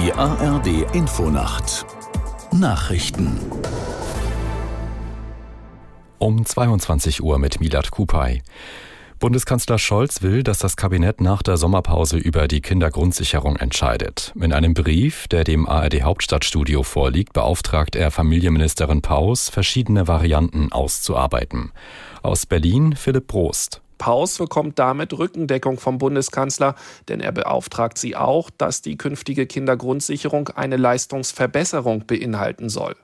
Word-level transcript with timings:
Die 0.00 0.12
ARD 0.12 0.94
Infonacht 0.94 1.84
Nachrichten 2.52 3.36
um 6.18 6.46
22 6.46 7.20
Uhr 7.20 7.40
mit 7.40 7.60
Milad 7.60 7.90
Kupay. 7.90 8.42
Bundeskanzler 9.18 9.76
Scholz 9.76 10.22
will, 10.22 10.44
dass 10.44 10.58
das 10.58 10.76
Kabinett 10.76 11.20
nach 11.20 11.42
der 11.42 11.56
Sommerpause 11.56 12.16
über 12.16 12.46
die 12.46 12.60
Kindergrundsicherung 12.60 13.56
entscheidet. 13.56 14.32
In 14.40 14.52
einem 14.52 14.72
Brief, 14.72 15.26
der 15.26 15.42
dem 15.42 15.68
ARD 15.68 16.02
Hauptstadtstudio 16.02 16.84
vorliegt, 16.84 17.32
beauftragt 17.32 17.96
er 17.96 18.12
Familienministerin 18.12 19.02
Paus, 19.02 19.48
verschiedene 19.48 20.06
Varianten 20.06 20.70
auszuarbeiten. 20.70 21.72
Aus 22.22 22.46
Berlin 22.46 22.94
Philipp 22.94 23.26
Prost. 23.26 23.82
Paus 23.98 24.38
bekommt 24.38 24.78
damit 24.78 25.12
Rückendeckung 25.12 25.78
vom 25.78 25.98
Bundeskanzler, 25.98 26.74
denn 27.08 27.20
er 27.20 27.32
beauftragt 27.32 27.98
sie 27.98 28.16
auch, 28.16 28.50
dass 28.50 28.80
die 28.80 28.96
künftige 28.96 29.46
Kindergrundsicherung 29.46 30.48
eine 30.48 30.76
Leistungsverbesserung 30.76 32.06
beinhalten 32.06 32.68
soll. 32.68 32.96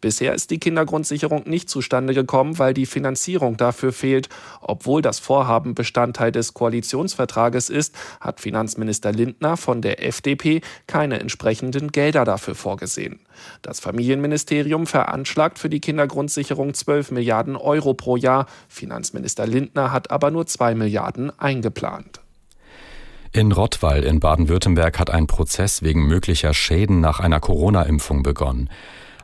Bisher 0.00 0.34
ist 0.34 0.50
die 0.50 0.58
Kindergrundsicherung 0.58 1.44
nicht 1.46 1.68
zustande 1.68 2.14
gekommen, 2.14 2.58
weil 2.58 2.74
die 2.74 2.86
Finanzierung 2.86 3.56
dafür 3.56 3.92
fehlt. 3.92 4.28
Obwohl 4.60 5.02
das 5.02 5.18
Vorhaben 5.18 5.74
Bestandteil 5.74 6.32
des 6.32 6.54
Koalitionsvertrages 6.54 7.70
ist, 7.70 7.94
hat 8.20 8.40
Finanzminister 8.40 9.12
Lindner 9.12 9.56
von 9.56 9.82
der 9.82 10.04
FDP 10.04 10.60
keine 10.86 11.20
entsprechenden 11.20 11.92
Gelder 11.92 12.24
dafür 12.24 12.54
vorgesehen. 12.54 13.20
Das 13.62 13.80
Familienministerium 13.80 14.86
veranschlagt 14.86 15.58
für 15.58 15.68
die 15.68 15.80
Kindergrundsicherung 15.80 16.74
12 16.74 17.10
Milliarden 17.10 17.56
Euro 17.56 17.94
pro 17.94 18.16
Jahr. 18.16 18.46
Finanzminister 18.68 19.46
Lindner 19.46 19.92
hat 19.92 20.10
aber 20.10 20.30
nur 20.30 20.46
2 20.46 20.74
Milliarden 20.74 21.36
eingeplant. 21.38 22.20
In 23.32 23.52
Rottweil 23.52 24.02
in 24.04 24.18
Baden-Württemberg 24.18 24.98
hat 24.98 25.10
ein 25.10 25.26
Prozess 25.26 25.82
wegen 25.82 26.06
möglicher 26.06 26.54
Schäden 26.54 27.00
nach 27.00 27.20
einer 27.20 27.38
Corona-Impfung 27.38 28.22
begonnen. 28.22 28.70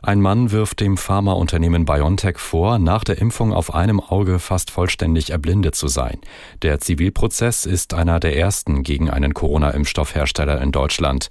Ein 0.05 0.19
Mann 0.19 0.51
wirft 0.51 0.81
dem 0.81 0.97
Pharmaunternehmen 0.97 1.85
BioNTech 1.85 2.37
vor, 2.37 2.77
nach 2.77 3.05
der 3.05 3.19
Impfung 3.19 3.53
auf 3.53 3.73
einem 3.73 4.01
Auge 4.01 4.39
fast 4.39 4.69
vollständig 4.69 5.29
erblindet 5.29 5.75
zu 5.75 5.87
sein. 5.87 6.19
Der 6.61 6.81
Zivilprozess 6.81 7.65
ist 7.65 7.93
einer 7.93 8.19
der 8.19 8.35
ersten 8.35 8.83
gegen 8.83 9.09
einen 9.09 9.33
Corona-Impfstoffhersteller 9.33 10.61
in 10.61 10.73
Deutschland. 10.73 11.29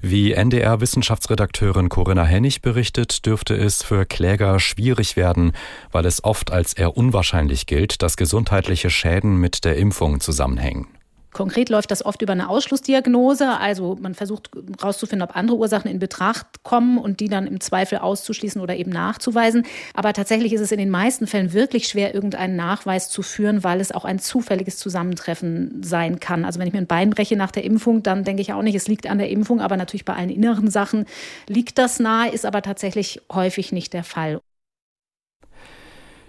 Wie 0.00 0.32
NDR-Wissenschaftsredakteurin 0.32 1.90
Corinna 1.90 2.24
Hennig 2.24 2.62
berichtet, 2.62 3.26
dürfte 3.26 3.56
es 3.56 3.82
für 3.82 4.06
Kläger 4.06 4.58
schwierig 4.58 5.16
werden, 5.16 5.52
weil 5.92 6.06
es 6.06 6.24
oft 6.24 6.50
als 6.50 6.72
eher 6.72 6.96
unwahrscheinlich 6.96 7.66
gilt, 7.66 8.00
dass 8.00 8.16
gesundheitliche 8.16 8.88
Schäden 8.88 9.36
mit 9.36 9.66
der 9.66 9.76
Impfung 9.76 10.20
zusammenhängen. 10.20 10.86
Konkret 11.34 11.68
läuft 11.68 11.90
das 11.90 12.04
oft 12.04 12.22
über 12.22 12.32
eine 12.32 12.48
Ausschlussdiagnose. 12.48 13.58
Also 13.58 13.98
man 14.00 14.14
versucht 14.14 14.50
herauszufinden, 14.80 15.28
ob 15.28 15.36
andere 15.36 15.58
Ursachen 15.58 15.90
in 15.90 15.98
Betracht 15.98 16.46
kommen 16.62 16.96
und 16.96 17.20
die 17.20 17.28
dann 17.28 17.46
im 17.46 17.60
Zweifel 17.60 17.98
auszuschließen 17.98 18.62
oder 18.62 18.76
eben 18.76 18.90
nachzuweisen. 18.90 19.66
Aber 19.92 20.12
tatsächlich 20.14 20.52
ist 20.54 20.62
es 20.62 20.72
in 20.72 20.78
den 20.78 20.90
meisten 20.90 21.26
Fällen 21.26 21.52
wirklich 21.52 21.88
schwer, 21.88 22.14
irgendeinen 22.14 22.56
Nachweis 22.56 23.10
zu 23.10 23.22
führen, 23.22 23.64
weil 23.64 23.80
es 23.80 23.92
auch 23.92 24.04
ein 24.04 24.18
zufälliges 24.18 24.78
Zusammentreffen 24.78 25.82
sein 25.82 26.20
kann. 26.20 26.44
Also 26.44 26.58
wenn 26.60 26.68
ich 26.68 26.72
mir 26.72 26.80
ein 26.80 26.86
Bein 26.86 27.10
breche 27.10 27.36
nach 27.36 27.50
der 27.50 27.64
Impfung, 27.64 28.02
dann 28.02 28.24
denke 28.24 28.40
ich 28.40 28.52
auch 28.52 28.62
nicht, 28.62 28.76
es 28.76 28.88
liegt 28.88 29.10
an 29.10 29.18
der 29.18 29.28
Impfung, 29.28 29.60
aber 29.60 29.76
natürlich 29.76 30.04
bei 30.04 30.14
allen 30.14 30.30
inneren 30.30 30.70
Sachen 30.70 31.04
liegt 31.48 31.78
das 31.78 31.98
nahe, 31.98 32.30
ist 32.30 32.46
aber 32.46 32.62
tatsächlich 32.62 33.20
häufig 33.32 33.72
nicht 33.72 33.92
der 33.92 34.04
Fall. 34.04 34.40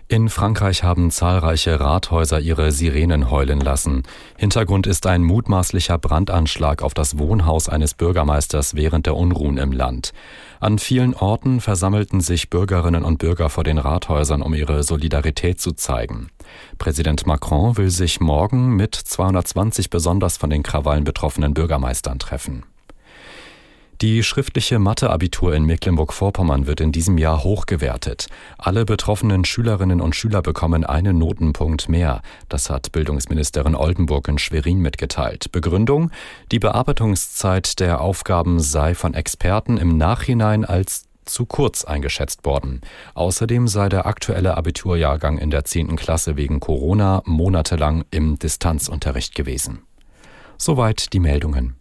In 0.07 0.29
Frankreich 0.29 0.83
haben 0.83 1.09
zahlreiche 1.09 1.79
Rathäuser 1.79 2.39
ihre 2.39 2.71
Sirenen 2.71 3.31
heulen 3.31 3.59
lassen. 3.59 4.03
Hintergrund 4.37 4.85
ist 4.85 5.07
ein 5.07 5.23
mutmaßlicher 5.23 5.97
Brandanschlag 5.97 6.83
auf 6.83 6.93
das 6.93 7.17
Wohnhaus 7.17 7.69
eines 7.69 7.95
Bürgermeisters 7.95 8.75
während 8.75 9.07
der 9.07 9.15
Unruhen 9.15 9.57
im 9.57 9.71
Land. 9.71 10.13
An 10.59 10.77
vielen 10.77 11.15
Orten 11.15 11.59
versammelten 11.59 12.21
sich 12.21 12.51
Bürgerinnen 12.51 13.03
und 13.03 13.17
Bürger 13.17 13.49
vor 13.49 13.63
den 13.63 13.79
Rathäusern, 13.79 14.43
um 14.43 14.53
ihre 14.53 14.83
Solidarität 14.83 15.59
zu 15.59 15.71
zeigen. 15.71 16.29
Präsident 16.77 17.25
Macron 17.25 17.75
will 17.75 17.89
sich 17.89 18.19
morgen 18.19 18.75
mit 18.75 18.93
220 18.93 19.89
besonders 19.89 20.37
von 20.37 20.51
den 20.51 20.61
Krawallen 20.61 21.03
betroffenen 21.03 21.55
Bürgermeistern 21.55 22.19
treffen. 22.19 22.63
Die 24.01 24.23
schriftliche 24.23 24.77
Matheabitur 24.77 25.53
in 25.53 25.63
Mecklenburg-Vorpommern 25.63 26.67
wird 26.67 26.81
in 26.81 26.91
diesem 26.91 27.17
Jahr 27.17 27.45
hoch 27.45 27.65
gewertet. 27.65 28.27
Alle 28.57 28.83
betroffenen 28.83 29.45
Schülerinnen 29.45 30.01
und 30.01 30.17
Schüler 30.17 30.41
bekommen 30.41 30.83
einen 30.83 31.17
Notenpunkt 31.17 31.87
mehr. 31.87 32.21
Das 32.49 32.69
hat 32.69 32.91
Bildungsministerin 32.91 33.73
Oldenburg 33.73 34.27
in 34.27 34.37
Schwerin 34.37 34.79
mitgeteilt. 34.79 35.49
Begründung? 35.53 36.11
Die 36.51 36.59
Bearbeitungszeit 36.59 37.79
der 37.79 38.01
Aufgaben 38.01 38.59
sei 38.59 38.95
von 38.95 39.13
Experten 39.13 39.77
im 39.77 39.97
Nachhinein 39.97 40.65
als 40.65 41.05
zu 41.23 41.45
kurz 41.45 41.85
eingeschätzt 41.85 42.43
worden. 42.43 42.81
Außerdem 43.13 43.69
sei 43.69 43.87
der 43.87 44.05
aktuelle 44.07 44.57
Abiturjahrgang 44.57 45.37
in 45.37 45.51
der 45.51 45.63
10. 45.63 45.95
Klasse 45.95 46.35
wegen 46.35 46.59
Corona 46.59 47.21
monatelang 47.25 48.03
im 48.11 48.37
Distanzunterricht 48.39 49.35
gewesen. 49.35 49.83
Soweit 50.57 51.13
die 51.13 51.21
Meldungen. 51.21 51.77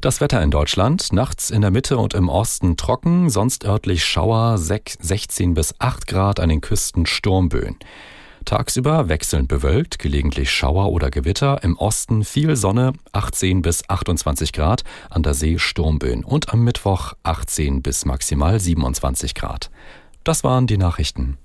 Das 0.00 0.22
Wetter 0.22 0.42
in 0.42 0.50
Deutschland. 0.50 1.12
Nachts 1.12 1.50
in 1.50 1.60
der 1.60 1.70
Mitte 1.70 1.98
und 1.98 2.14
im 2.14 2.30
Osten 2.30 2.78
trocken, 2.78 3.28
sonst 3.28 3.66
örtlich 3.66 4.02
Schauer 4.02 4.56
16 4.56 5.52
bis 5.52 5.74
8 5.78 6.06
Grad 6.06 6.40
an 6.40 6.48
den 6.48 6.62
Küsten 6.62 7.04
Sturmböen. 7.04 7.76
Tagsüber 8.46 9.10
wechselnd 9.10 9.48
bewölkt, 9.48 9.98
gelegentlich 9.98 10.50
Schauer 10.50 10.90
oder 10.90 11.10
Gewitter, 11.10 11.62
im 11.62 11.76
Osten 11.76 12.24
viel 12.24 12.56
Sonne 12.56 12.94
18 13.12 13.60
bis 13.60 13.86
28 13.90 14.54
Grad, 14.54 14.84
an 15.10 15.22
der 15.22 15.34
See 15.34 15.58
Sturmböen 15.58 16.24
und 16.24 16.50
am 16.50 16.64
Mittwoch 16.64 17.12
18 17.22 17.82
bis 17.82 18.06
maximal 18.06 18.58
27 18.58 19.34
Grad. 19.34 19.70
Das 20.24 20.44
waren 20.44 20.66
die 20.66 20.78
Nachrichten. 20.78 21.36